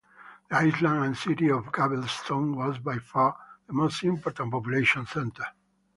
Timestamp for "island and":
0.55-1.15